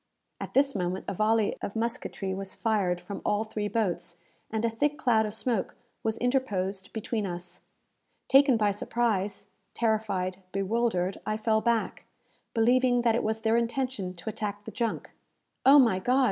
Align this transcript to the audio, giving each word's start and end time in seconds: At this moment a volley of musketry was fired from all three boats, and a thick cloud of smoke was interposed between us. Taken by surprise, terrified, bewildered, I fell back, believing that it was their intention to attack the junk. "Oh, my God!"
At 0.39 0.55
this 0.55 0.73
moment 0.73 1.05
a 1.07 1.13
volley 1.13 1.55
of 1.61 1.75
musketry 1.75 2.33
was 2.33 2.55
fired 2.55 2.99
from 2.99 3.21
all 3.23 3.43
three 3.43 3.67
boats, 3.67 4.17
and 4.49 4.65
a 4.65 4.69
thick 4.71 4.97
cloud 4.97 5.27
of 5.27 5.33
smoke 5.35 5.75
was 6.01 6.17
interposed 6.17 6.91
between 6.91 7.27
us. 7.27 7.61
Taken 8.27 8.57
by 8.57 8.71
surprise, 8.71 9.51
terrified, 9.75 10.41
bewildered, 10.51 11.19
I 11.23 11.37
fell 11.37 11.61
back, 11.61 12.05
believing 12.55 13.03
that 13.03 13.13
it 13.13 13.21
was 13.23 13.41
their 13.41 13.57
intention 13.57 14.15
to 14.15 14.29
attack 14.31 14.65
the 14.65 14.71
junk. 14.71 15.11
"Oh, 15.67 15.77
my 15.77 15.99
God!" 15.99 16.19